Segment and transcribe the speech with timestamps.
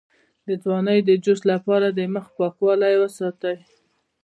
[0.47, 3.57] د ځوانۍ د جوش لپاره د مخ پاکوالی وساتئ